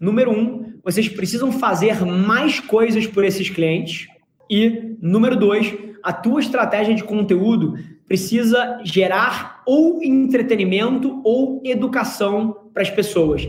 Número 0.00 0.30
um, 0.30 0.72
vocês 0.82 1.10
precisam 1.10 1.52
fazer 1.52 2.06
mais 2.06 2.58
coisas 2.58 3.06
por 3.06 3.22
esses 3.22 3.50
clientes. 3.50 4.08
E 4.48 4.96
número 4.98 5.36
dois, 5.36 5.76
a 6.02 6.10
tua 6.10 6.40
estratégia 6.40 6.94
de 6.94 7.04
conteúdo 7.04 7.74
precisa 8.08 8.80
gerar 8.82 9.62
ou 9.66 10.02
entretenimento 10.02 11.20
ou 11.22 11.60
educação 11.62 12.70
para 12.72 12.82
as 12.82 12.88
pessoas. 12.88 13.46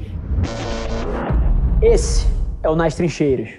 Esse 1.82 2.28
é 2.62 2.70
o 2.70 2.76
Nas 2.76 2.96
Trincheiras. 2.96 3.52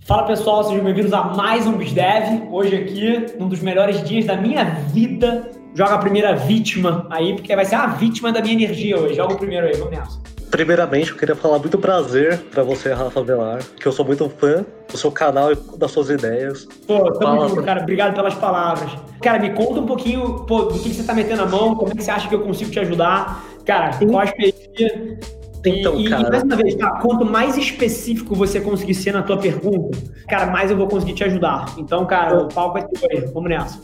Fala 0.00 0.24
pessoal, 0.24 0.64
sejam 0.64 0.82
bem-vindos 0.82 1.12
a 1.12 1.22
mais 1.22 1.64
um 1.64 1.78
BizDev. 1.78 2.48
Hoje 2.50 2.74
aqui, 2.74 3.38
num 3.38 3.48
dos 3.48 3.60
melhores 3.60 4.02
dias 4.02 4.24
da 4.24 4.36
minha 4.36 4.64
vida. 4.64 5.48
Joga 5.76 5.94
a 5.94 5.98
primeira 5.98 6.34
vítima 6.34 7.06
aí, 7.08 7.34
porque 7.34 7.54
vai 7.54 7.64
ser 7.64 7.76
a 7.76 7.86
vítima 7.86 8.32
da 8.32 8.42
minha 8.42 8.54
energia 8.54 8.98
hoje. 8.98 9.14
Joga 9.14 9.34
o 9.34 9.38
primeiro 9.38 9.68
aí, 9.68 9.74
vamos 9.74 9.96
nessa. 9.96 10.29
Primeiramente, 10.50 11.10
eu 11.10 11.16
queria 11.16 11.36
falar 11.36 11.58
muito 11.58 11.78
prazer 11.78 12.38
para 12.50 12.62
você, 12.62 12.92
Rafa 12.92 13.22
Velar, 13.22 13.60
que 13.78 13.86
eu 13.86 13.92
sou 13.92 14.04
muito 14.04 14.28
fã 14.28 14.64
do 14.90 14.96
seu 14.96 15.12
canal 15.12 15.52
e 15.52 15.56
das 15.78 15.90
suas 15.92 16.10
ideias. 16.10 16.66
Pô, 16.86 17.04
tamo 17.12 17.20
Fala, 17.20 17.48
junto, 17.48 17.62
cara. 17.62 17.82
Obrigado 17.82 18.14
pelas 18.14 18.34
palavras. 18.34 18.90
Cara, 19.22 19.38
me 19.38 19.50
conta 19.50 19.80
um 19.80 19.86
pouquinho 19.86 20.44
pô, 20.46 20.62
do 20.62 20.78
que 20.78 20.92
você 20.92 21.04
tá 21.04 21.14
metendo 21.14 21.42
a 21.42 21.46
mão, 21.46 21.76
como 21.76 21.92
é 21.92 21.94
que 21.94 22.02
você 22.02 22.10
acha 22.10 22.28
que 22.28 22.34
eu 22.34 22.42
consigo 22.42 22.70
te 22.70 22.80
ajudar. 22.80 23.44
Cara, 23.64 23.96
qual 23.98 24.20
a 24.20 24.24
experiência 24.24 25.18
então, 25.64 26.00
e, 26.00 26.08
cara... 26.08 26.26
e 26.26 26.30
mais 26.30 26.42
uma 26.42 26.56
vez, 26.56 26.74
tá, 26.74 26.90
quanto 27.00 27.24
mais 27.24 27.56
específico 27.56 28.34
você 28.34 28.60
conseguir 28.60 28.94
ser 28.94 29.12
na 29.12 29.22
tua 29.22 29.36
pergunta, 29.36 29.98
cara, 30.26 30.46
mais 30.46 30.70
eu 30.70 30.76
vou 30.76 30.88
conseguir 30.88 31.12
te 31.12 31.24
ajudar. 31.24 31.66
Então, 31.76 32.06
cara, 32.06 32.42
o 32.42 32.48
palco 32.48 32.78
é 32.78 32.82
teu 32.82 33.08
aí. 33.10 33.26
Vamos 33.32 33.50
nessa. 33.50 33.78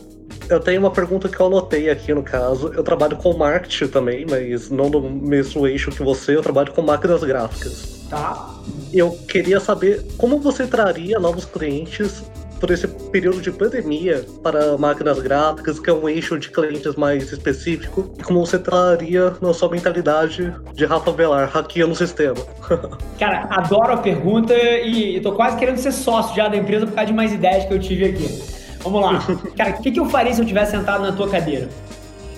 Eu 0.49 0.59
tenho 0.59 0.79
uma 0.79 0.91
pergunta 0.91 1.27
que 1.27 1.39
eu 1.39 1.47
anotei 1.47 1.89
aqui 1.89 2.13
no 2.13 2.23
caso. 2.23 2.71
Eu 2.73 2.83
trabalho 2.83 3.17
com 3.17 3.35
marketing 3.35 3.87
também, 3.87 4.25
mas 4.29 4.69
não 4.69 4.89
no 4.89 5.01
mesmo 5.09 5.67
eixo 5.67 5.91
que 5.91 6.01
você. 6.01 6.35
Eu 6.35 6.41
trabalho 6.41 6.71
com 6.71 6.81
máquinas 6.81 7.23
gráficas. 7.23 8.05
Tá. 8.09 8.55
Eu 8.93 9.11
queria 9.27 9.59
saber 9.59 10.05
como 10.17 10.39
você 10.39 10.65
traria 10.65 11.19
novos 11.19 11.43
clientes 11.43 12.23
por 12.59 12.71
esse 12.71 12.87
período 12.87 13.41
de 13.41 13.51
pandemia 13.51 14.25
para 14.41 14.77
máquinas 14.77 15.19
gráficas, 15.19 15.79
que 15.79 15.89
é 15.89 15.93
um 15.93 16.07
eixo 16.09 16.39
de 16.39 16.49
clientes 16.49 16.95
mais 16.95 17.31
específico, 17.31 18.11
e 18.17 18.23
como 18.23 18.45
você 18.45 18.57
traria 18.57 19.35
na 19.41 19.53
sua 19.53 19.69
mentalidade 19.69 20.53
de 20.73 20.85
Rafa 20.85 21.11
Velar, 21.11 21.49
hackeando 21.49 21.93
o 21.93 21.95
sistema? 21.95 22.35
Cara, 23.19 23.47
adoro 23.51 23.93
a 23.93 23.97
pergunta 23.97 24.55
e 24.55 25.19
tô 25.21 25.33
quase 25.33 25.57
querendo 25.57 25.77
ser 25.77 25.91
sócio 25.91 26.35
já 26.35 26.47
da 26.47 26.57
empresa 26.57 26.85
por 26.85 26.95
causa 26.95 27.07
de 27.07 27.13
mais 27.13 27.31
ideias 27.31 27.65
que 27.65 27.73
eu 27.73 27.79
tive 27.79 28.05
aqui. 28.05 28.56
Vamos 28.81 29.01
lá. 29.01 29.25
Cara, 29.55 29.71
o 29.71 29.81
que, 29.81 29.91
que 29.91 29.99
eu 29.99 30.05
faria 30.05 30.33
se 30.33 30.41
eu 30.41 30.45
tivesse 30.45 30.71
sentado 30.71 31.01
na 31.01 31.11
tua 31.11 31.29
cadeira? 31.29 31.69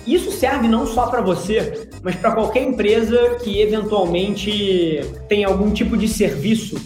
Isso 0.06 0.30
serve 0.32 0.66
não 0.66 0.86
só 0.86 1.06
para 1.06 1.20
você, 1.20 1.88
mas 2.02 2.16
para 2.16 2.32
qualquer 2.32 2.62
empresa 2.62 3.36
que 3.42 3.60
eventualmente 3.60 5.00
tem 5.28 5.44
algum 5.44 5.70
tipo 5.70 5.96
de 5.96 6.08
serviço 6.08 6.76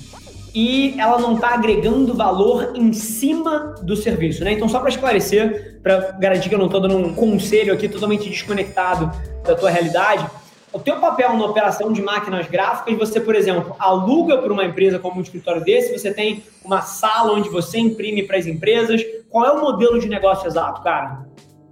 e 0.54 0.94
ela 0.98 1.18
não 1.18 1.34
está 1.34 1.54
agregando 1.54 2.14
valor 2.14 2.72
em 2.76 2.92
cima 2.92 3.74
do 3.82 3.96
serviço, 3.96 4.44
né? 4.44 4.52
Então, 4.52 4.68
só 4.68 4.78
para 4.78 4.88
esclarecer, 4.88 5.80
para 5.82 6.12
garantir 6.12 6.48
que 6.48 6.54
eu 6.54 6.58
não 6.58 6.66
estou 6.66 6.80
dando 6.80 6.96
um 6.96 7.12
conselho 7.12 7.72
aqui 7.72 7.88
totalmente 7.88 8.28
desconectado 8.30 9.10
da 9.44 9.54
tua 9.56 9.70
realidade, 9.70 10.24
o 10.74 10.80
teu 10.80 10.96
papel 10.96 11.36
na 11.36 11.46
operação 11.46 11.92
de 11.92 12.02
máquinas 12.02 12.48
gráficas, 12.48 12.98
você, 12.98 13.20
por 13.20 13.36
exemplo, 13.36 13.76
aluga 13.78 14.38
para 14.38 14.52
uma 14.52 14.64
empresa 14.64 14.98
como 14.98 15.18
um 15.18 15.22
escritório 15.22 15.62
desse, 15.62 15.96
você 15.96 16.12
tem 16.12 16.42
uma 16.64 16.80
sala 16.80 17.32
onde 17.32 17.48
você 17.48 17.78
imprime 17.78 18.24
para 18.24 18.36
as 18.36 18.46
empresas. 18.46 19.00
Qual 19.30 19.46
é 19.46 19.52
o 19.52 19.60
modelo 19.60 20.00
de 20.00 20.08
negócio 20.08 20.48
exato, 20.48 20.82
cara? 20.82 21.26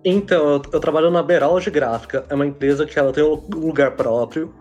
Então, 0.04 0.54
eu, 0.54 0.62
eu 0.72 0.80
trabalho 0.80 1.10
na 1.10 1.22
Beralge 1.22 1.68
Gráfica. 1.68 2.24
É 2.28 2.34
uma 2.34 2.46
empresa 2.46 2.86
que 2.86 2.96
ela 2.96 3.12
tem 3.12 3.24
um 3.24 3.42
lugar 3.52 3.92
próprio. 3.92 4.54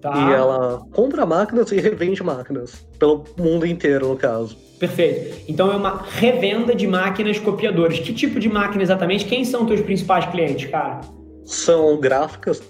Tá. 0.00 0.12
E 0.14 0.32
ela 0.32 0.82
compra 0.92 1.26
máquinas 1.26 1.70
e 1.72 1.80
revende 1.80 2.22
máquinas. 2.22 2.86
Pelo 2.98 3.24
mundo 3.36 3.66
inteiro, 3.66 4.08
no 4.08 4.16
caso. 4.16 4.56
Perfeito. 4.78 5.44
Então 5.48 5.70
é 5.70 5.76
uma 5.76 6.02
revenda 6.02 6.74
de 6.74 6.86
máquinas 6.86 7.38
copiadoras. 7.38 7.98
Que 7.98 8.14
tipo 8.14 8.38
de 8.38 8.48
máquina 8.48 8.82
exatamente? 8.82 9.26
Quem 9.26 9.44
são 9.44 9.66
teus 9.66 9.80
principais 9.80 10.26
clientes, 10.26 10.70
cara? 10.70 11.00
São 11.44 11.98
gráficas, 11.98 12.62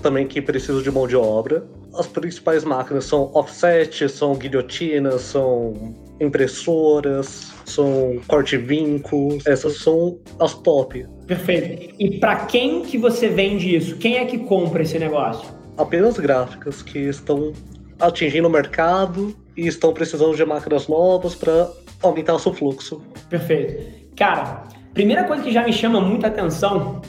também 0.00 0.26
que 0.26 0.40
precisam 0.40 0.82
de 0.82 0.90
mão 0.90 1.06
de 1.06 1.16
obra. 1.16 1.66
As 1.94 2.06
principais 2.06 2.64
máquinas 2.64 3.04
são 3.04 3.30
offset, 3.34 4.08
são 4.08 4.34
guilhotinas, 4.34 5.22
são 5.22 5.94
impressoras, 6.20 7.52
são 7.64 8.20
corte-vinco, 8.26 9.38
essas 9.46 9.78
são 9.78 10.18
as 10.40 10.54
top. 10.54 11.06
Perfeito. 11.26 11.94
E 11.98 12.18
para 12.18 12.46
quem 12.46 12.82
que 12.82 12.98
você 12.98 13.28
vende 13.28 13.74
isso? 13.74 13.96
Quem 13.96 14.18
é 14.18 14.24
que 14.24 14.38
compra 14.38 14.82
esse 14.82 14.98
negócio? 14.98 15.48
Apenas 15.76 16.18
gráficas 16.18 16.82
que 16.82 16.98
estão 16.98 17.52
atingindo 18.00 18.48
o 18.48 18.50
mercado 18.50 19.34
e 19.56 19.66
estão 19.66 19.92
precisando 19.92 20.36
de 20.36 20.44
máquinas 20.44 20.88
novas 20.88 21.34
para 21.34 21.70
aumentar 22.02 22.34
o 22.34 22.38
seu 22.38 22.52
fluxo. 22.52 23.02
Perfeito. 23.28 24.08
Cara, 24.16 24.64
primeira 24.94 25.24
coisa 25.24 25.42
que 25.42 25.52
já 25.52 25.64
me 25.64 25.72
chama 25.72 26.00
muita 26.00 26.28
atenção 26.28 27.00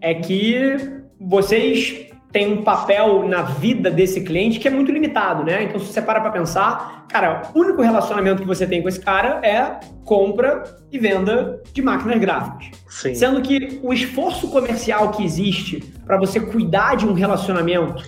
é 0.00 0.14
que 0.14 0.76
vocês 1.20 2.03
tem 2.34 2.52
um 2.52 2.62
papel 2.64 3.28
na 3.28 3.42
vida 3.42 3.88
desse 3.92 4.20
cliente 4.22 4.58
que 4.58 4.66
é 4.66 4.70
muito 4.70 4.90
limitado, 4.90 5.44
né? 5.44 5.62
Então, 5.62 5.78
se 5.78 5.86
você 5.86 6.02
para 6.02 6.20
para 6.20 6.32
pensar, 6.32 7.06
cara, 7.08 7.42
o 7.54 7.60
único 7.60 7.80
relacionamento 7.80 8.42
que 8.42 8.48
você 8.48 8.66
tem 8.66 8.82
com 8.82 8.88
esse 8.88 8.98
cara 8.98 9.38
é 9.46 9.78
compra 10.04 10.64
e 10.90 10.98
venda 10.98 11.62
de 11.72 11.80
máquinas 11.80 12.18
gráficas. 12.18 12.76
Sim. 12.88 13.14
Sendo 13.14 13.40
que 13.40 13.78
o 13.84 13.92
esforço 13.92 14.48
comercial 14.48 15.12
que 15.12 15.24
existe 15.24 15.78
para 16.04 16.18
você 16.18 16.40
cuidar 16.40 16.96
de 16.96 17.06
um 17.06 17.12
relacionamento, 17.12 18.02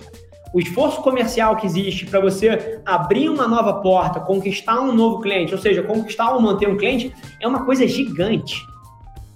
o 0.53 0.59
esforço 0.59 1.01
comercial 1.01 1.55
que 1.55 1.65
existe 1.65 2.05
para 2.05 2.19
você 2.19 2.81
abrir 2.85 3.29
uma 3.29 3.47
nova 3.47 3.75
porta, 3.75 4.19
conquistar 4.19 4.81
um 4.81 4.93
novo 4.93 5.21
cliente, 5.21 5.53
ou 5.53 5.59
seja, 5.61 5.83
conquistar 5.83 6.33
ou 6.33 6.41
manter 6.41 6.67
um 6.67 6.75
cliente, 6.75 7.13
é 7.39 7.47
uma 7.47 7.63
coisa 7.63 7.87
gigante. 7.87 8.61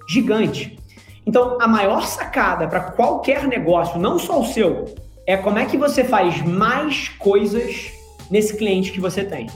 Gigante. 0.09 0.80
Então, 1.25 1.57
a 1.61 1.67
maior 1.67 2.05
sacada 2.07 2.67
para 2.67 2.79
qualquer 2.79 3.47
negócio, 3.47 3.99
não 3.99 4.17
só 4.17 4.39
o 4.39 4.45
seu, 4.45 4.95
é 5.25 5.37
como 5.37 5.59
é 5.59 5.65
que 5.65 5.77
você 5.77 6.03
faz 6.03 6.41
mais 6.41 7.09
coisas 7.09 7.91
nesse 8.29 8.57
cliente 8.57 8.91
que 8.91 8.99
você 8.99 9.23
tem. 9.23 9.47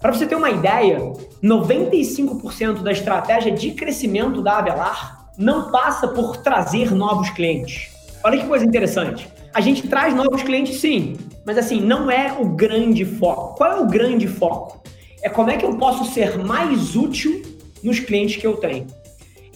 Para 0.00 0.12
você 0.12 0.26
ter 0.26 0.34
uma 0.34 0.50
ideia, 0.50 1.12
95% 1.42 2.82
da 2.82 2.92
estratégia 2.92 3.52
de 3.52 3.72
crescimento 3.72 4.40
da 4.40 4.58
Avelar 4.58 5.30
não 5.36 5.70
passa 5.70 6.08
por 6.08 6.38
trazer 6.38 6.90
novos 6.94 7.28
clientes. 7.30 7.90
Olha 8.22 8.38
que 8.38 8.46
coisa 8.46 8.64
interessante. 8.64 9.28
A 9.52 9.60
gente 9.60 9.88
traz 9.88 10.14
novos 10.14 10.42
clientes 10.42 10.80
sim, 10.80 11.16
mas 11.44 11.58
assim, 11.58 11.80
não 11.80 12.10
é 12.10 12.36
o 12.38 12.46
grande 12.46 13.04
foco. 13.04 13.56
Qual 13.56 13.72
é 13.72 13.80
o 13.80 13.86
grande 13.86 14.28
foco? 14.28 14.80
É 15.22 15.28
como 15.28 15.50
é 15.50 15.56
que 15.56 15.64
eu 15.64 15.76
posso 15.76 16.04
ser 16.12 16.38
mais 16.38 16.94
útil 16.94 17.42
nos 17.82 17.98
clientes 17.98 18.36
que 18.36 18.46
eu 18.46 18.56
tenho. 18.56 18.86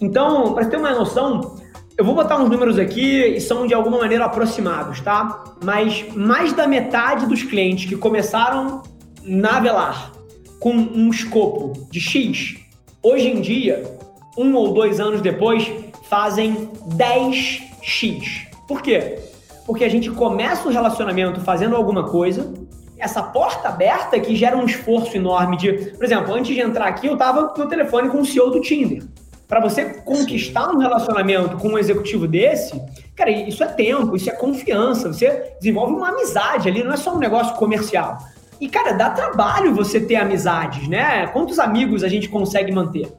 Então, 0.00 0.54
para 0.54 0.66
ter 0.66 0.76
uma 0.76 0.90
noção, 0.92 1.56
eu 1.96 2.04
vou 2.04 2.14
botar 2.14 2.36
uns 2.38 2.50
números 2.50 2.78
aqui 2.78 3.24
e 3.36 3.40
são 3.40 3.66
de 3.66 3.74
alguma 3.74 3.98
maneira 3.98 4.24
aproximados, 4.24 5.00
tá? 5.00 5.44
Mas 5.62 6.04
mais 6.14 6.52
da 6.52 6.66
metade 6.66 7.26
dos 7.26 7.42
clientes 7.42 7.88
que 7.88 7.96
começaram 7.96 8.82
na 9.22 9.60
Velar 9.60 10.12
com 10.58 10.72
um 10.72 11.10
escopo 11.10 11.72
de 11.90 12.00
X, 12.00 12.56
hoje 13.02 13.28
em 13.28 13.40
dia, 13.40 13.84
um 14.36 14.54
ou 14.54 14.72
dois 14.72 14.98
anos 14.98 15.20
depois, 15.20 15.70
fazem 16.08 16.68
10X. 16.96 18.48
Por 18.66 18.82
quê? 18.82 19.18
Porque 19.66 19.84
a 19.84 19.88
gente 19.88 20.10
começa 20.10 20.68
o 20.68 20.72
relacionamento 20.72 21.40
fazendo 21.40 21.76
alguma 21.76 22.08
coisa, 22.08 22.52
essa 22.98 23.22
porta 23.22 23.68
aberta 23.68 24.18
que 24.18 24.34
gera 24.34 24.56
um 24.56 24.64
esforço 24.64 25.16
enorme 25.16 25.56
de. 25.56 25.72
Por 25.92 26.04
exemplo, 26.04 26.34
antes 26.34 26.54
de 26.54 26.60
entrar 26.60 26.86
aqui, 26.86 27.06
eu 27.06 27.12
estava 27.14 27.54
no 27.56 27.68
telefone 27.68 28.08
com 28.08 28.20
o 28.20 28.24
CEO 28.24 28.50
do 28.50 28.60
Tinder. 28.60 29.02
Para 29.54 29.68
você 29.68 29.84
conquistar 29.84 30.68
um 30.72 30.78
relacionamento 30.78 31.56
com 31.58 31.68
um 31.68 31.78
executivo 31.78 32.26
desse, 32.26 32.82
cara, 33.14 33.30
isso 33.30 33.62
é 33.62 33.68
tempo, 33.68 34.16
isso 34.16 34.28
é 34.28 34.32
confiança. 34.32 35.12
Você 35.12 35.54
desenvolve 35.60 35.92
uma 35.92 36.08
amizade 36.08 36.68
ali, 36.68 36.82
não 36.82 36.92
é 36.92 36.96
só 36.96 37.14
um 37.14 37.20
negócio 37.20 37.54
comercial. 37.54 38.18
E, 38.60 38.68
cara, 38.68 38.90
dá 38.90 39.10
trabalho 39.10 39.72
você 39.72 40.00
ter 40.00 40.16
amizades, 40.16 40.88
né? 40.88 41.28
Quantos 41.28 41.60
amigos 41.60 42.02
a 42.02 42.08
gente 42.08 42.28
consegue 42.28 42.72
manter? 42.72 43.12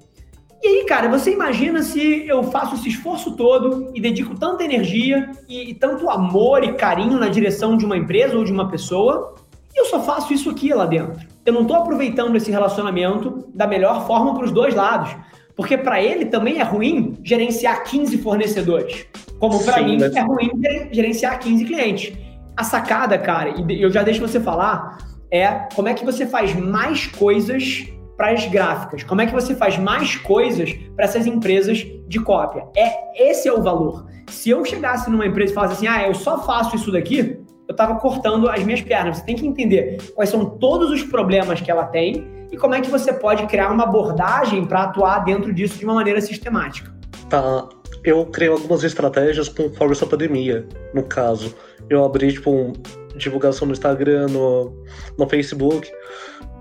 E 0.61 0.67
aí, 0.67 0.83
cara, 0.83 1.07
você 1.07 1.31
imagina 1.31 1.81
se 1.81 2.27
eu 2.27 2.43
faço 2.43 2.75
esse 2.75 2.89
esforço 2.89 3.37
todo 3.37 3.93
e 3.95 4.01
dedico 4.01 4.35
tanta 4.37 4.61
energia 4.61 5.31
e, 5.47 5.69
e 5.69 5.73
tanto 5.73 6.09
amor 6.09 6.65
e 6.65 6.73
carinho 6.73 7.17
na 7.17 7.29
direção 7.29 7.77
de 7.77 7.85
uma 7.85 7.95
empresa 7.95 8.37
ou 8.37 8.43
de 8.43 8.51
uma 8.51 8.67
pessoa, 8.67 9.35
e 9.73 9.79
eu 9.79 9.85
só 9.85 10.01
faço 10.01 10.33
isso 10.33 10.49
aqui 10.49 10.73
lá 10.73 10.85
dentro. 10.85 11.25
Eu 11.45 11.53
não 11.53 11.61
estou 11.61 11.77
aproveitando 11.77 12.35
esse 12.35 12.51
relacionamento 12.51 13.47
da 13.53 13.65
melhor 13.65 14.05
forma 14.05 14.33
para 14.33 14.43
os 14.43 14.51
dois 14.51 14.75
lados. 14.75 15.15
Porque 15.55 15.77
para 15.77 16.01
ele 16.01 16.25
também 16.25 16.59
é 16.59 16.63
ruim 16.63 17.17
gerenciar 17.23 17.83
15 17.83 18.17
fornecedores. 18.17 19.05
Como 19.39 19.63
para 19.63 19.81
mim 19.81 19.97
é 20.01 20.21
ruim 20.21 20.51
gerenciar 20.91 21.39
15 21.39 21.65
clientes. 21.65 22.13
A 22.57 22.63
sacada, 22.63 23.17
cara, 23.17 23.53
e 23.67 23.81
eu 23.81 23.91
já 23.91 24.03
deixo 24.03 24.21
você 24.21 24.39
falar, 24.39 24.97
é 25.31 25.67
como 25.75 25.87
é 25.87 25.93
que 25.93 26.05
você 26.05 26.25
faz 26.25 26.55
mais 26.55 27.07
coisas 27.07 27.87
para 28.15 28.31
as 28.31 28.45
gráficas. 28.45 29.03
Como 29.03 29.21
é 29.21 29.25
que 29.25 29.33
você 29.33 29.55
faz 29.55 29.77
mais 29.77 30.15
coisas 30.15 30.73
para 30.95 31.05
essas 31.05 31.25
empresas 31.27 31.85
de 32.07 32.19
cópia? 32.19 32.65
É 32.75 33.29
esse 33.29 33.47
é 33.47 33.53
o 33.53 33.61
valor. 33.61 34.05
Se 34.27 34.49
eu 34.49 34.63
chegasse 34.63 35.09
numa 35.09 35.25
empresa 35.25 35.51
e 35.51 35.55
falasse 35.55 35.73
assim, 35.73 35.87
ah, 35.87 36.07
eu 36.07 36.13
só 36.13 36.41
faço 36.43 36.75
isso 36.75 36.91
daqui, 36.91 37.37
eu 37.67 37.71
estava 37.71 37.95
cortando 37.95 38.49
as 38.49 38.63
minhas 38.63 38.81
pernas. 38.81 39.17
Você 39.17 39.25
tem 39.25 39.35
que 39.35 39.45
entender 39.45 39.97
quais 40.15 40.29
são 40.29 40.45
todos 40.45 40.91
os 40.91 41.03
problemas 41.03 41.59
que 41.61 41.69
ela 41.69 41.85
tem 41.85 42.25
e 42.51 42.57
como 42.57 42.75
é 42.75 42.81
que 42.81 42.89
você 42.89 43.13
pode 43.13 43.45
criar 43.47 43.71
uma 43.71 43.83
abordagem 43.83 44.65
para 44.65 44.83
atuar 44.83 45.19
dentro 45.19 45.53
disso 45.53 45.77
de 45.77 45.85
uma 45.85 45.93
maneira 45.93 46.21
sistemática. 46.21 46.93
Tá. 47.29 47.67
Eu 48.03 48.25
criei 48.27 48.51
algumas 48.51 48.83
estratégias 48.83 49.49
conforme 49.49 49.93
essa 49.93 50.05
pandemia, 50.05 50.67
no 50.93 51.03
caso. 51.03 51.55
Eu 51.89 52.05
abri, 52.05 52.31
tipo, 52.31 52.51
um, 52.51 52.73
divulgação 53.15 53.67
no 53.67 53.73
Instagram, 53.73 54.27
no, 54.27 54.83
no 55.17 55.27
Facebook, 55.27 55.91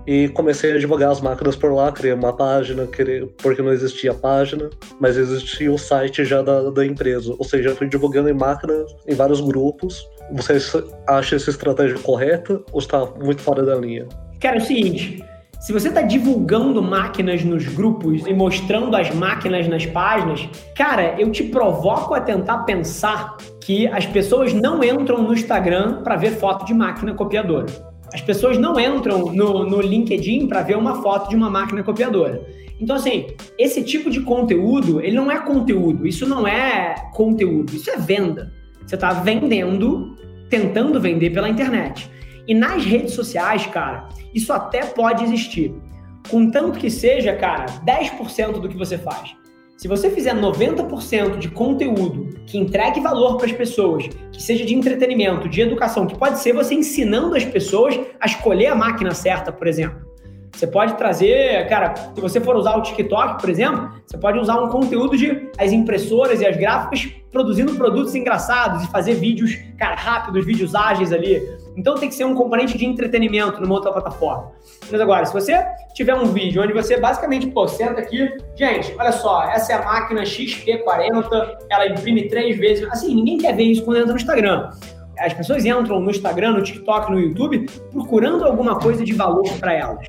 e 0.07 0.29
comecei 0.29 0.73
a 0.73 0.77
divulgar 0.77 1.11
as 1.11 1.21
máquinas 1.21 1.55
por 1.55 1.73
lá, 1.73 1.91
criei 1.91 2.13
uma 2.13 2.33
página, 2.33 2.87
porque 3.41 3.61
não 3.61 3.71
existia 3.71 4.13
página, 4.13 4.69
mas 4.99 5.17
existia 5.17 5.71
o 5.71 5.77
site 5.77 6.23
já 6.23 6.41
da, 6.41 6.69
da 6.69 6.85
empresa. 6.85 7.33
Ou 7.37 7.43
seja, 7.45 7.69
eu 7.69 7.75
fui 7.75 7.87
divulgando 7.87 8.29
em 8.29 8.33
máquinas, 8.33 8.95
em 9.07 9.15
vários 9.15 9.41
grupos. 9.41 10.07
Você 10.33 10.57
acha 11.07 11.35
essa 11.35 11.49
estratégia 11.49 11.97
correta 11.99 12.61
ou 12.71 12.79
está 12.79 13.05
muito 13.05 13.41
fora 13.41 13.63
da 13.63 13.75
linha? 13.75 14.07
Cara, 14.39 14.57
é 14.57 14.59
o 14.59 14.65
seguinte, 14.65 15.23
se 15.65 15.73
você 15.73 15.87
está 15.87 16.03
divulgando 16.03 16.79
máquinas 16.79 17.43
nos 17.43 17.67
grupos 17.67 18.23
e 18.27 18.33
mostrando 18.35 18.95
as 18.95 19.09
máquinas 19.15 19.67
nas 19.67 19.83
páginas, 19.83 20.47
cara, 20.75 21.15
eu 21.19 21.31
te 21.31 21.41
provoco 21.45 22.13
a 22.13 22.21
tentar 22.21 22.59
pensar 22.65 23.35
que 23.61 23.87
as 23.87 24.05
pessoas 24.05 24.53
não 24.53 24.83
entram 24.83 25.23
no 25.23 25.33
Instagram 25.33 26.03
para 26.03 26.17
ver 26.17 26.33
foto 26.37 26.67
de 26.67 26.73
máquina 26.75 27.15
copiadora. 27.15 27.65
As 28.13 28.21
pessoas 28.21 28.59
não 28.59 28.79
entram 28.79 29.33
no, 29.33 29.67
no 29.67 29.81
LinkedIn 29.81 30.45
para 30.45 30.61
ver 30.61 30.77
uma 30.77 31.01
foto 31.01 31.31
de 31.31 31.35
uma 31.35 31.49
máquina 31.49 31.81
copiadora. 31.81 32.45
Então, 32.79 32.95
assim, 32.95 33.25
esse 33.57 33.81
tipo 33.81 34.11
de 34.11 34.21
conteúdo, 34.21 35.01
ele 35.01 35.15
não 35.15 35.31
é 35.31 35.39
conteúdo, 35.39 36.05
isso 36.05 36.29
não 36.29 36.47
é 36.47 36.93
conteúdo, 37.11 37.75
isso 37.75 37.89
é 37.89 37.97
venda. 37.97 38.53
Você 38.85 38.93
está 38.93 39.13
vendendo, 39.13 40.15
tentando 40.47 41.01
vender 41.01 41.31
pela 41.31 41.49
internet. 41.49 42.07
E 42.47 42.53
nas 42.53 42.83
redes 42.85 43.13
sociais, 43.13 43.65
cara, 43.67 44.09
isso 44.33 44.53
até 44.53 44.85
pode 44.85 45.23
existir. 45.23 45.73
Contanto 46.29 46.79
que 46.79 46.89
seja, 46.89 47.33
cara, 47.35 47.65
10% 47.85 48.59
do 48.59 48.69
que 48.69 48.77
você 48.77 48.97
faz. 48.97 49.35
Se 49.77 49.87
você 49.87 50.09
fizer 50.09 50.33
90% 50.33 51.37
de 51.37 51.49
conteúdo 51.49 52.29
que 52.45 52.57
entregue 52.57 53.01
valor 53.01 53.35
para 53.37 53.45
as 53.45 53.51
pessoas, 53.51 54.07
que 54.31 54.41
seja 54.41 54.65
de 54.65 54.73
entretenimento, 54.73 55.49
de 55.49 55.61
educação, 55.61 56.07
que 56.07 56.17
pode 56.17 56.39
ser 56.39 56.53
você 56.53 56.73
ensinando 56.73 57.35
as 57.35 57.43
pessoas 57.43 57.99
a 58.19 58.25
escolher 58.25 58.67
a 58.67 58.75
máquina 58.75 59.11
certa, 59.11 59.51
por 59.51 59.67
exemplo. 59.67 60.05
Você 60.55 60.65
pode 60.65 60.93
trazer, 60.93 61.67
cara, 61.67 61.93
se 61.93 62.21
você 62.21 62.39
for 62.39 62.55
usar 62.55 62.77
o 62.77 62.81
TikTok, 62.81 63.41
por 63.41 63.49
exemplo, 63.49 63.91
você 64.07 64.17
pode 64.17 64.39
usar 64.39 64.61
um 64.61 64.69
conteúdo 64.69 65.17
de 65.17 65.49
as 65.57 65.73
impressoras 65.73 66.39
e 66.39 66.45
as 66.45 66.55
gráficas 66.55 67.11
produzindo 67.29 67.75
produtos 67.75 68.15
engraçados 68.15 68.81
e 68.81 68.87
fazer 68.87 69.15
vídeos, 69.15 69.53
cara, 69.77 69.95
rápidos, 69.95 70.45
vídeos 70.45 70.73
ágeis 70.73 71.11
ali. 71.11 71.41
Então 71.75 71.95
tem 71.95 72.07
que 72.09 72.15
ser 72.15 72.25
um 72.25 72.33
componente 72.33 72.77
de 72.77 72.85
entretenimento 72.85 73.61
numa 73.61 73.75
outra 73.75 73.91
plataforma. 73.91 74.51
Mas 74.89 75.01
agora, 75.01 75.25
se 75.25 75.33
você 75.33 75.65
tiver 75.93 76.15
um 76.15 76.25
vídeo 76.25 76.61
onde 76.61 76.73
você 76.73 76.97
basicamente, 76.97 77.47
pô, 77.47 77.67
senta 77.67 77.99
aqui, 77.99 78.29
gente, 78.55 78.95
olha 78.97 79.11
só, 79.11 79.43
essa 79.43 79.73
é 79.73 79.75
a 79.75 79.83
máquina 79.83 80.23
XP40, 80.23 81.57
ela 81.69 81.87
imprime 81.87 82.27
três 82.29 82.57
vezes. 82.57 82.87
Assim, 82.89 83.13
ninguém 83.13 83.37
quer 83.37 83.55
ver 83.55 83.63
isso 83.63 83.83
quando 83.83 83.97
entra 83.97 84.11
no 84.11 84.17
Instagram. 84.17 84.69
As 85.19 85.33
pessoas 85.33 85.65
entram 85.65 85.99
no 85.99 86.09
Instagram, 86.09 86.51
no 86.53 86.61
TikTok, 86.61 87.11
no 87.11 87.19
YouTube, 87.19 87.65
procurando 87.91 88.45
alguma 88.45 88.79
coisa 88.79 89.03
de 89.03 89.13
valor 89.13 89.49
para 89.59 89.73
elas. 89.73 90.07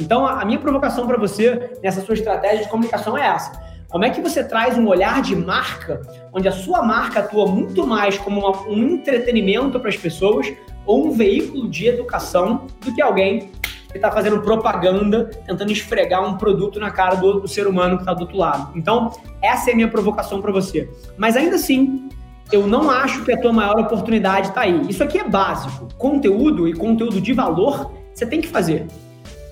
Então, 0.00 0.26
a 0.26 0.44
minha 0.44 0.58
provocação 0.58 1.06
para 1.06 1.16
você 1.16 1.70
nessa 1.82 2.00
sua 2.00 2.14
estratégia 2.14 2.64
de 2.64 2.70
comunicação 2.70 3.16
é 3.16 3.26
essa. 3.26 3.68
Como 3.90 4.04
é 4.04 4.10
que 4.10 4.20
você 4.20 4.44
traz 4.44 4.76
um 4.76 4.86
olhar 4.86 5.22
de 5.22 5.34
marca, 5.34 6.02
onde 6.32 6.46
a 6.46 6.52
sua 6.52 6.82
marca 6.82 7.20
atua 7.20 7.46
muito 7.46 7.86
mais 7.86 8.18
como 8.18 8.40
uma, 8.40 8.68
um 8.68 8.82
entretenimento 8.84 9.80
para 9.80 9.88
as 9.88 9.96
pessoas 9.96 10.52
ou 10.88 11.06
um 11.06 11.10
veículo 11.12 11.68
de 11.68 11.86
educação 11.86 12.66
do 12.80 12.92
que 12.92 13.02
alguém 13.02 13.50
que 13.90 13.98
está 13.98 14.10
fazendo 14.10 14.40
propaganda, 14.40 15.26
tentando 15.46 15.70
esfregar 15.70 16.26
um 16.26 16.36
produto 16.36 16.80
na 16.80 16.90
cara 16.90 17.14
do, 17.14 17.40
do 17.40 17.48
ser 17.48 17.66
humano 17.66 17.96
que 17.96 18.02
está 18.02 18.14
do 18.14 18.22
outro 18.22 18.38
lado. 18.38 18.72
Então, 18.74 19.12
essa 19.42 19.70
é 19.70 19.74
a 19.74 19.76
minha 19.76 19.88
provocação 19.88 20.40
para 20.40 20.50
você. 20.50 20.90
Mas 21.16 21.36
ainda 21.36 21.56
assim, 21.56 22.08
eu 22.50 22.66
não 22.66 22.90
acho 22.90 23.22
que 23.24 23.32
a 23.32 23.40
tua 23.40 23.52
maior 23.52 23.78
oportunidade 23.78 24.48
está 24.48 24.62
aí. 24.62 24.82
Isso 24.88 25.04
aqui 25.04 25.18
é 25.18 25.24
básico. 25.28 25.88
Conteúdo 25.96 26.66
e 26.66 26.72
conteúdo 26.72 27.20
de 27.20 27.32
valor, 27.34 27.92
você 28.12 28.24
tem 28.24 28.40
que 28.40 28.48
fazer. 28.48 28.86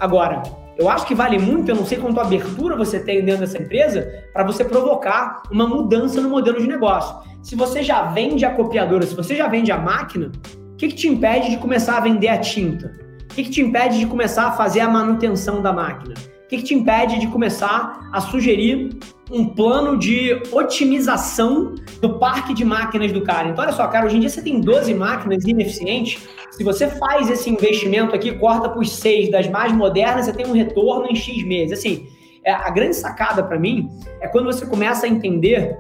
Agora, 0.01 0.43
eu 0.79 0.89
acho 0.89 1.07
que 1.07 1.15
vale 1.15 1.39
muito, 1.39 1.71
eu 1.71 1.77
não 1.77 1.85
sei 1.85 1.99
quanto 1.99 2.19
abertura 2.19 2.77
você 2.77 2.99
tem 3.01 3.25
dentro 3.25 3.41
dessa 3.41 3.59
empresa, 3.59 4.25
para 4.33 4.45
você 4.45 4.65
provocar 4.65 5.43
uma 5.51 5.67
mudança 5.67 6.21
no 6.21 6.31
modelo 6.31 6.61
de 6.61 6.67
negócio. 6.67 7.17
Se 7.43 7.55
você 7.55 7.83
já 7.83 8.03
vende 8.03 8.45
a 8.45 8.51
copiadora, 8.51 9.07
se 9.07 9.15
você 9.15 9.35
já 9.35 9.49
vende 9.49 9.71
a 9.71 9.79
máquina, 9.79 10.33
o 10.77 10.79
que, 10.79 10.89
que 10.89 10.95
te 10.95 11.09
impede 11.09 11.49
de 11.49 11.57
começar 11.57 11.97
a 11.97 12.01
vender 12.01 12.29
a 12.29 12.37
tinta? 12.37 12.93
O 13.23 13.35
que, 13.35 13.45
que 13.45 13.51
te 13.51 13.63
impede 13.63 13.99
de 13.99 14.05
começar 14.05 14.49
a 14.49 14.53
fazer 14.53 14.81
a 14.81 14.89
manutenção 14.91 15.63
da 15.63 15.73
máquina? 15.73 16.15
O 16.45 16.49
que, 16.49 16.59
que 16.59 16.65
te 16.65 16.75
impede 16.75 17.19
de 17.19 17.29
começar 17.29 18.11
a 18.13 18.21
sugerir 18.21 18.91
um 19.31 19.47
plano 19.47 19.99
de 19.99 20.39
otimização 20.53 21.75
do 22.03 22.19
parque 22.19 22.53
de 22.53 22.63
máquinas 22.63 23.11
do 23.11 23.23
cara? 23.23 23.49
Então, 23.49 23.65
olha 23.65 23.73
só, 23.73 23.87
cara, 23.89 24.05
hoje 24.05 24.19
em 24.19 24.21
dia 24.21 24.29
você 24.29 24.43
tem 24.43 24.61
12 24.61 24.93
máquinas 24.93 25.45
ineficientes. 25.45 26.29
Se 26.51 26.63
você 26.63 26.89
faz 26.89 27.31
esse 27.31 27.49
investimento 27.49 28.15
aqui, 28.15 28.33
corta 28.33 28.69
por 28.69 28.85
seis 28.85 29.31
das 29.31 29.49
mais 29.49 29.73
modernas, 29.73 30.27
você 30.27 30.35
tem 30.35 30.47
um 30.47 30.53
retorno 30.53 31.07
em 31.07 31.17
X 31.17 31.43
meses. 31.43 31.79
Assim, 31.79 32.07
é, 32.45 32.53
a 32.53 32.69
grande 32.69 32.97
sacada 32.97 33.43
para 33.43 33.59
mim 33.59 33.89
é 34.21 34.29
quando 34.29 34.45
você 34.45 34.67
começa 34.67 35.07
a 35.07 35.09
entender 35.09 35.79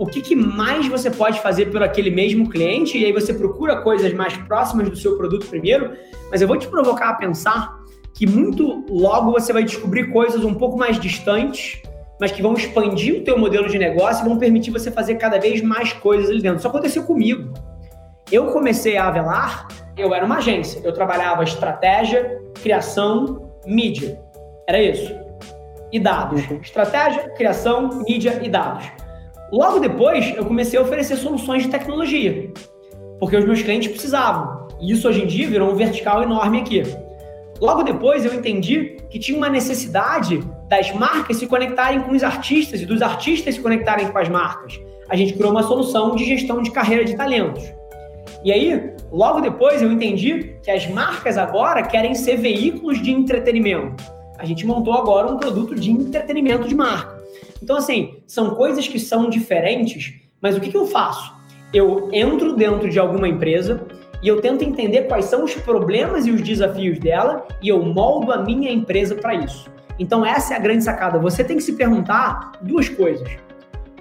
o 0.00 0.06
que, 0.06 0.22
que, 0.22 0.34
mais 0.34 0.88
você 0.88 1.10
pode 1.10 1.42
fazer 1.42 1.66
por 1.66 1.82
aquele 1.82 2.10
mesmo 2.10 2.48
cliente, 2.48 2.96
e 2.96 3.04
aí 3.04 3.12
você 3.12 3.34
procura 3.34 3.82
coisas 3.82 4.14
mais 4.14 4.34
próximas 4.34 4.88
do 4.88 4.96
seu 4.96 5.14
produto 5.14 5.46
primeiro, 5.46 5.92
mas 6.30 6.40
eu 6.40 6.48
vou 6.48 6.56
te 6.56 6.66
provocar 6.66 7.10
a 7.10 7.14
pensar 7.16 7.78
que 8.14 8.26
muito 8.26 8.82
logo 8.88 9.30
você 9.30 9.52
vai 9.52 9.62
descobrir 9.62 10.10
coisas 10.10 10.42
um 10.42 10.54
pouco 10.54 10.78
mais 10.78 10.98
distantes, 10.98 11.82
mas 12.18 12.32
que 12.32 12.40
vão 12.40 12.54
expandir 12.54 13.20
o 13.20 13.24
teu 13.24 13.36
modelo 13.36 13.68
de 13.68 13.78
negócio 13.78 14.24
e 14.24 14.28
vão 14.28 14.38
permitir 14.38 14.70
você 14.70 14.90
fazer 14.90 15.16
cada 15.16 15.38
vez 15.38 15.60
mais 15.60 15.92
coisas 15.92 16.30
ali 16.30 16.40
dentro. 16.40 16.56
Isso 16.56 16.68
aconteceu 16.68 17.02
comigo. 17.02 17.52
Eu 18.32 18.46
comecei 18.46 18.96
a 18.96 19.06
Avelar, 19.06 19.68
eu 19.98 20.14
era 20.14 20.24
uma 20.24 20.38
agência. 20.38 20.80
Eu 20.82 20.94
trabalhava 20.94 21.44
estratégia, 21.44 22.40
criação, 22.62 23.52
mídia. 23.66 24.18
Era 24.66 24.82
isso. 24.82 25.14
E 25.92 26.00
dados. 26.00 26.48
Uhum. 26.48 26.56
Estratégia, 26.62 27.28
criação, 27.34 28.02
mídia 28.08 28.40
e 28.42 28.48
dados. 28.48 28.90
Logo 29.52 29.80
depois, 29.80 30.32
eu 30.36 30.44
comecei 30.44 30.78
a 30.78 30.82
oferecer 30.82 31.16
soluções 31.16 31.64
de 31.64 31.70
tecnologia, 31.70 32.52
porque 33.18 33.36
os 33.36 33.44
meus 33.44 33.60
clientes 33.60 33.88
precisavam. 33.88 34.68
E 34.80 34.92
isso 34.92 35.08
hoje 35.08 35.22
em 35.24 35.26
dia 35.26 35.48
virou 35.48 35.72
um 35.72 35.74
vertical 35.74 36.22
enorme 36.22 36.60
aqui. 36.60 36.82
Logo 37.60 37.82
depois 37.82 38.24
eu 38.24 38.32
entendi 38.32 38.96
que 39.10 39.18
tinha 39.18 39.36
uma 39.36 39.48
necessidade 39.48 40.40
das 40.68 40.94
marcas 40.94 41.36
se 41.36 41.46
conectarem 41.46 42.00
com 42.00 42.12
os 42.12 42.22
artistas 42.22 42.80
e 42.80 42.86
dos 42.86 43.02
artistas 43.02 43.56
se 43.56 43.60
conectarem 43.60 44.08
com 44.08 44.18
as 44.18 44.28
marcas. 44.28 44.80
A 45.08 45.16
gente 45.16 45.34
criou 45.34 45.50
uma 45.50 45.64
solução 45.64 46.14
de 46.14 46.24
gestão 46.24 46.62
de 46.62 46.70
carreira 46.70 47.04
de 47.04 47.16
talentos. 47.16 47.64
E 48.44 48.52
aí, 48.52 48.94
logo 49.10 49.40
depois 49.40 49.82
eu 49.82 49.90
entendi 49.90 50.54
que 50.62 50.70
as 50.70 50.86
marcas 50.86 51.36
agora 51.36 51.82
querem 51.82 52.14
ser 52.14 52.36
veículos 52.36 53.02
de 53.02 53.10
entretenimento. 53.10 54.02
A 54.38 54.46
gente 54.46 54.64
montou 54.64 54.94
agora 54.94 55.26
um 55.26 55.36
produto 55.36 55.74
de 55.74 55.90
entretenimento 55.90 56.66
de 56.66 56.74
marca. 56.74 57.19
Então, 57.62 57.76
assim, 57.76 58.22
são 58.26 58.54
coisas 58.54 58.86
que 58.86 58.98
são 58.98 59.28
diferentes, 59.28 60.14
mas 60.40 60.56
o 60.56 60.60
que, 60.60 60.70
que 60.70 60.76
eu 60.76 60.86
faço? 60.86 61.32
Eu 61.72 62.08
entro 62.12 62.54
dentro 62.54 62.88
de 62.88 62.98
alguma 62.98 63.28
empresa, 63.28 63.86
e 64.22 64.28
eu 64.28 64.40
tento 64.40 64.62
entender 64.62 65.02
quais 65.02 65.24
são 65.26 65.44
os 65.44 65.54
problemas 65.54 66.26
e 66.26 66.30
os 66.30 66.42
desafios 66.42 66.98
dela 66.98 67.46
e 67.62 67.68
eu 67.68 67.82
moldo 67.82 68.32
a 68.32 68.38
minha 68.38 68.70
empresa 68.70 69.14
para 69.14 69.34
isso. 69.34 69.70
Então 69.98 70.24
essa 70.24 70.54
é 70.54 70.56
a 70.56 70.60
grande 70.60 70.84
sacada. 70.84 71.18
Você 71.18 71.42
tem 71.42 71.56
que 71.56 71.62
se 71.62 71.72
perguntar 71.72 72.52
duas 72.60 72.88
coisas. 72.88 73.28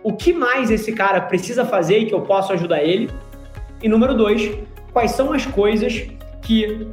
O 0.03 0.13
que 0.13 0.33
mais 0.33 0.71
esse 0.71 0.91
cara 0.91 1.21
precisa 1.21 1.65
fazer 1.65 1.99
e 1.99 2.05
que 2.05 2.13
eu 2.13 2.21
posso 2.21 2.51
ajudar 2.53 2.83
ele? 2.83 3.09
E 3.81 3.87
número 3.87 4.13
dois, 4.13 4.51
quais 4.91 5.11
são 5.11 5.31
as 5.31 5.45
coisas 5.45 6.05
que 6.41 6.87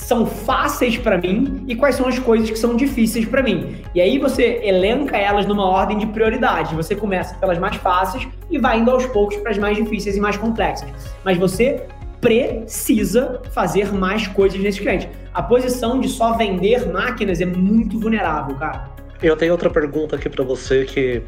são 0.00 0.26
fáceis 0.26 0.96
para 0.96 1.18
mim 1.18 1.64
e 1.68 1.76
quais 1.76 1.94
são 1.94 2.08
as 2.08 2.18
coisas 2.18 2.50
que 2.50 2.58
são 2.58 2.74
difíceis 2.74 3.26
para 3.26 3.42
mim. 3.42 3.76
E 3.94 4.00
aí 4.00 4.18
você 4.18 4.60
elenca 4.64 5.16
elas 5.16 5.46
numa 5.46 5.64
ordem 5.64 5.98
de 5.98 6.06
prioridade. 6.06 6.74
Você 6.74 6.96
começa 6.96 7.34
pelas 7.36 7.58
mais 7.58 7.76
fáceis 7.76 8.26
e 8.50 8.58
vai 8.58 8.78
indo 8.78 8.90
aos 8.90 9.06
poucos 9.06 9.36
para 9.36 9.50
as 9.50 9.58
mais 9.58 9.76
difíceis 9.76 10.16
e 10.16 10.20
mais 10.20 10.36
complexas. 10.36 10.88
Mas 11.24 11.36
você 11.36 11.86
precisa 12.20 13.40
fazer 13.52 13.92
mais 13.92 14.26
coisas 14.26 14.60
nesse 14.60 14.80
cliente. 14.80 15.08
A 15.32 15.42
posição 15.42 16.00
de 16.00 16.08
só 16.08 16.32
vender 16.36 16.90
máquinas 16.92 17.40
é 17.40 17.46
muito 17.46 17.98
vulnerável, 17.98 18.56
cara. 18.56 18.90
Eu 19.22 19.36
tenho 19.36 19.52
outra 19.52 19.70
pergunta 19.70 20.16
aqui 20.16 20.28
para 20.28 20.42
você 20.42 20.84
que 20.84 21.22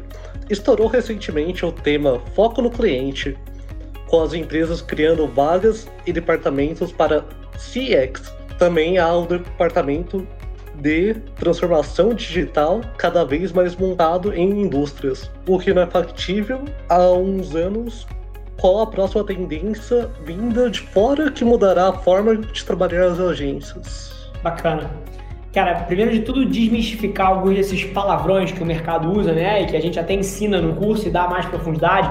estourou 0.49 0.87
recentemente 0.87 1.65
o 1.65 1.71
tema 1.71 2.19
foco 2.35 2.61
no 2.61 2.69
cliente, 2.69 3.37
com 4.07 4.21
as 4.21 4.33
empresas 4.33 4.81
criando 4.81 5.27
vagas 5.27 5.87
e 6.05 6.11
departamentos 6.11 6.91
para 6.91 7.23
CX. 7.55 8.42
Também 8.57 8.97
há 8.97 9.13
o 9.13 9.25
departamento 9.25 10.27
de 10.75 11.15
transformação 11.35 12.13
digital 12.13 12.81
cada 12.97 13.23
vez 13.23 13.51
mais 13.51 13.75
montado 13.75 14.33
em 14.33 14.61
indústrias, 14.61 15.29
o 15.47 15.59
que 15.59 15.73
não 15.73 15.83
é 15.83 15.87
factível 15.87 16.63
há 16.89 17.11
uns 17.11 17.55
anos 17.55 18.07
qual 18.59 18.81
a 18.81 18.87
próxima 18.87 19.23
tendência 19.23 20.09
vinda 20.23 20.69
de 20.69 20.79
fora 20.79 21.31
que 21.31 21.43
mudará 21.43 21.89
a 21.89 21.93
forma 21.93 22.37
de 22.37 22.63
trabalhar 22.63 23.07
as 23.07 23.19
agências. 23.19 24.31
Bacana. 24.41 24.89
Cara, 25.53 25.83
primeiro 25.83 26.11
de 26.11 26.21
tudo, 26.21 26.45
desmistificar 26.45 27.27
alguns 27.27 27.55
desses 27.55 27.83
palavrões 27.83 28.51
que 28.51 28.63
o 28.63 28.65
mercado 28.65 29.11
usa, 29.11 29.33
né? 29.33 29.61
E 29.61 29.65
que 29.67 29.75
a 29.75 29.81
gente 29.81 29.99
até 29.99 30.13
ensina 30.13 30.61
no 30.61 30.75
curso 30.75 31.07
e 31.07 31.11
dá 31.11 31.27
mais 31.27 31.45
profundidade 31.45 32.09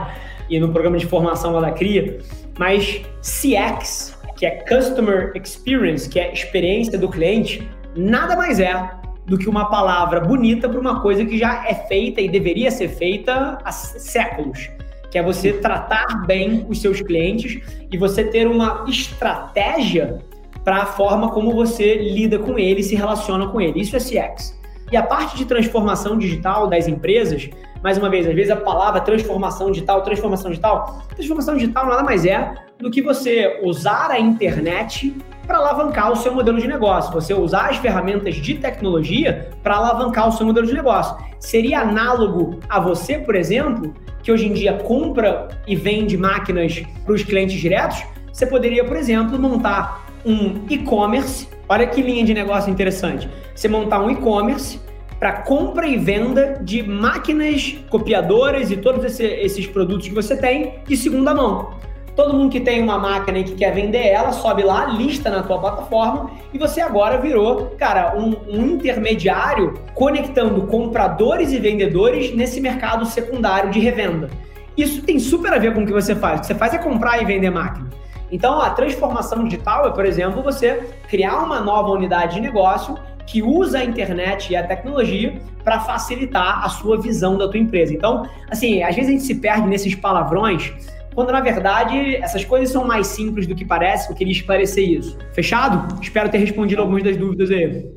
e 0.48 0.60
no 0.60 0.68
programa 0.68 0.98
de 0.98 1.06
formação 1.06 1.52
lá 1.52 1.60
da 1.60 1.70
CRIA. 1.72 2.18
Mas 2.58 3.02
CX, 3.20 4.11
que 4.42 4.46
é 4.46 4.50
Customer 4.50 5.30
Experience, 5.36 6.08
que 6.08 6.18
é 6.18 6.32
experiência 6.32 6.98
do 6.98 7.08
cliente, 7.08 7.70
nada 7.94 8.34
mais 8.34 8.58
é 8.58 8.90
do 9.24 9.38
que 9.38 9.48
uma 9.48 9.70
palavra 9.70 10.18
bonita 10.18 10.68
para 10.68 10.80
uma 10.80 11.00
coisa 11.00 11.24
que 11.24 11.38
já 11.38 11.64
é 11.64 11.74
feita 11.86 12.20
e 12.20 12.28
deveria 12.28 12.68
ser 12.72 12.88
feita 12.88 13.56
há 13.64 13.70
séculos, 13.70 14.68
que 15.12 15.16
é 15.16 15.22
você 15.22 15.52
tratar 15.52 16.26
bem 16.26 16.66
os 16.68 16.80
seus 16.80 17.00
clientes 17.00 17.62
e 17.88 17.96
você 17.96 18.24
ter 18.24 18.48
uma 18.48 18.84
estratégia 18.88 20.18
para 20.64 20.78
a 20.78 20.86
forma 20.86 21.30
como 21.30 21.52
você 21.52 21.94
lida 21.94 22.36
com 22.36 22.58
ele 22.58 22.82
se 22.82 22.96
relaciona 22.96 23.46
com 23.46 23.60
ele. 23.60 23.80
Isso 23.80 23.94
é 23.94 24.00
CX. 24.00 24.60
E 24.90 24.96
a 24.96 25.04
parte 25.04 25.36
de 25.36 25.44
transformação 25.44 26.18
digital 26.18 26.66
das 26.66 26.88
empresas, 26.88 27.48
mais 27.82 27.98
uma 27.98 28.08
vez, 28.08 28.26
às 28.26 28.34
vezes 28.34 28.50
a 28.50 28.56
palavra 28.56 29.00
transformação 29.00 29.70
digital, 29.70 30.02
transformação 30.02 30.50
digital, 30.50 31.02
transformação 31.14 31.56
digital 31.56 31.86
nada 31.86 32.02
mais 32.02 32.24
é 32.24 32.54
do 32.78 32.90
que 32.90 33.02
você 33.02 33.60
usar 33.62 34.10
a 34.10 34.18
internet 34.18 35.14
para 35.46 35.58
alavancar 35.58 36.12
o 36.12 36.16
seu 36.16 36.32
modelo 36.32 36.60
de 36.60 36.68
negócio, 36.68 37.12
você 37.12 37.34
usar 37.34 37.70
as 37.70 37.76
ferramentas 37.76 38.36
de 38.36 38.54
tecnologia 38.54 39.50
para 39.62 39.76
alavancar 39.76 40.28
o 40.28 40.32
seu 40.32 40.46
modelo 40.46 40.66
de 40.66 40.72
negócio. 40.72 41.16
Seria 41.40 41.80
análogo 41.80 42.60
a 42.68 42.78
você, 42.78 43.18
por 43.18 43.34
exemplo, 43.34 43.92
que 44.22 44.30
hoje 44.30 44.46
em 44.46 44.52
dia 44.52 44.74
compra 44.74 45.48
e 45.66 45.74
vende 45.74 46.16
máquinas 46.16 46.80
para 47.04 47.12
os 47.12 47.24
clientes 47.24 47.60
diretos? 47.60 48.04
Você 48.32 48.46
poderia, 48.46 48.84
por 48.84 48.96
exemplo, 48.96 49.36
montar 49.38 50.06
um 50.24 50.64
e-commerce. 50.70 51.48
Olha 51.68 51.86
que 51.86 52.00
linha 52.00 52.24
de 52.24 52.32
negócio 52.32 52.70
interessante. 52.70 53.28
Você 53.54 53.68
montar 53.68 54.00
um 54.00 54.10
e-commerce 54.10 54.80
para 55.22 55.34
compra 55.34 55.86
e 55.86 55.96
venda 55.96 56.58
de 56.60 56.82
máquinas 56.82 57.76
copiadoras 57.88 58.72
e 58.72 58.76
todos 58.76 59.20
esses 59.20 59.68
produtos 59.68 60.08
que 60.08 60.12
você 60.12 60.36
tem 60.36 60.80
de 60.84 60.96
segunda 60.96 61.32
mão. 61.32 61.74
Todo 62.16 62.34
mundo 62.34 62.50
que 62.50 62.58
tem 62.58 62.82
uma 62.82 62.98
máquina 62.98 63.38
e 63.38 63.44
que 63.44 63.54
quer 63.54 63.72
vender 63.72 64.04
ela, 64.04 64.32
sobe 64.32 64.64
lá, 64.64 64.86
lista 64.86 65.30
na 65.30 65.44
tua 65.44 65.60
plataforma 65.60 66.32
e 66.52 66.58
você 66.58 66.80
agora 66.80 67.18
virou, 67.18 67.66
cara, 67.78 68.18
um, 68.18 68.34
um 68.48 68.66
intermediário 68.66 69.74
conectando 69.94 70.62
compradores 70.62 71.52
e 71.52 71.60
vendedores 71.60 72.34
nesse 72.34 72.60
mercado 72.60 73.06
secundário 73.06 73.70
de 73.70 73.78
revenda. 73.78 74.28
Isso 74.76 75.02
tem 75.02 75.20
super 75.20 75.52
a 75.52 75.58
ver 75.58 75.72
com 75.72 75.82
o 75.82 75.86
que 75.86 75.92
você 75.92 76.16
faz. 76.16 76.38
O 76.38 76.40
que 76.40 76.48
você 76.48 76.54
faz 76.56 76.74
é 76.74 76.78
comprar 76.78 77.22
e 77.22 77.24
vender 77.24 77.50
máquina. 77.50 77.88
Então, 78.32 78.60
a 78.60 78.70
transformação 78.70 79.44
digital 79.44 79.86
é, 79.86 79.90
por 79.90 80.06
exemplo, 80.06 80.42
você 80.42 80.88
criar 81.06 81.36
uma 81.44 81.60
nova 81.60 81.90
unidade 81.90 82.36
de 82.36 82.40
negócio 82.40 82.96
que 83.26 83.42
usa 83.42 83.78
a 83.78 83.84
internet 83.84 84.52
e 84.52 84.56
a 84.56 84.66
tecnologia 84.66 85.40
para 85.64 85.80
facilitar 85.80 86.64
a 86.64 86.68
sua 86.68 87.00
visão 87.00 87.38
da 87.38 87.48
tua 87.48 87.58
empresa. 87.58 87.94
Então, 87.94 88.28
assim, 88.50 88.82
às 88.82 88.94
vezes 88.94 89.08
a 89.08 89.12
gente 89.12 89.24
se 89.24 89.34
perde 89.36 89.66
nesses 89.66 89.94
palavrões 89.94 90.72
quando 91.14 91.30
na 91.30 91.40
verdade 91.40 92.16
essas 92.16 92.44
coisas 92.44 92.70
são 92.70 92.84
mais 92.84 93.06
simples 93.06 93.46
do 93.46 93.54
que 93.54 93.64
parece. 93.64 94.10
Eu 94.10 94.16
queria 94.16 94.32
esclarecer 94.32 94.88
isso. 94.88 95.18
Fechado? 95.32 96.00
Espero 96.00 96.30
ter 96.30 96.38
respondido 96.38 96.80
algumas 96.80 97.02
das 97.02 97.16
dúvidas 97.16 97.50
aí. 97.50 97.90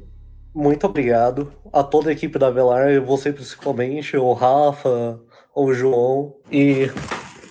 Muito 0.54 0.86
obrigado 0.86 1.52
a 1.74 1.84
toda 1.84 2.10
a 2.10 2.14
equipe 2.14 2.40
da 2.40 2.50
Velar, 2.50 3.02
você 3.02 3.34
principalmente, 3.34 4.16
o 4.16 4.32
Rafa, 4.32 5.20
o 5.54 5.74
João, 5.74 6.34
e 6.50 6.90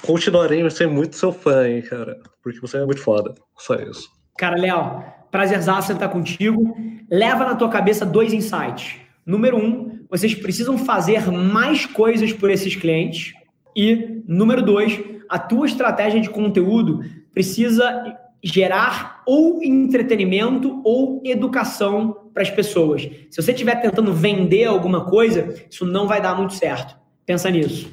continuarei 0.06 0.68
ser 0.70 0.88
muito 0.88 1.14
seu 1.14 1.30
fã, 1.30 1.68
hein, 1.68 1.82
cara, 1.82 2.18
porque 2.42 2.60
você 2.60 2.78
é 2.78 2.86
muito 2.86 3.02
foda. 3.02 3.34
Só 3.58 3.74
isso. 3.74 4.08
Cara, 4.38 4.56
Léo, 4.56 5.04
prazerzaço 5.34 5.90
estar 5.90 6.08
contigo. 6.08 6.76
Leva 7.10 7.44
na 7.44 7.56
tua 7.56 7.68
cabeça 7.68 8.06
dois 8.06 8.32
insights. 8.32 8.94
Número 9.26 9.56
um, 9.56 9.98
vocês 10.08 10.32
precisam 10.32 10.78
fazer 10.78 11.28
mais 11.28 11.84
coisas 11.84 12.32
por 12.32 12.52
esses 12.52 12.76
clientes. 12.76 13.34
E 13.74 14.22
número 14.28 14.62
dois, 14.62 15.02
a 15.28 15.36
tua 15.36 15.66
estratégia 15.66 16.20
de 16.20 16.30
conteúdo 16.30 17.00
precisa 17.32 18.16
gerar 18.44 19.22
ou 19.26 19.60
entretenimento 19.60 20.80
ou 20.84 21.20
educação 21.24 22.16
para 22.32 22.44
as 22.44 22.50
pessoas. 22.50 23.02
Se 23.28 23.42
você 23.42 23.50
estiver 23.50 23.80
tentando 23.82 24.12
vender 24.12 24.66
alguma 24.66 25.04
coisa, 25.04 25.52
isso 25.68 25.84
não 25.84 26.06
vai 26.06 26.20
dar 26.20 26.36
muito 26.36 26.54
certo. 26.54 26.96
Pensa 27.26 27.50
nisso. 27.50 27.92